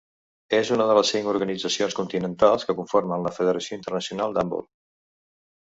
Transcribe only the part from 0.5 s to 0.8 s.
És